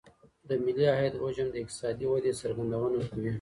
[0.47, 3.29] د ملي عايد حجم د اقتصادي ودي څرګندونه کوي.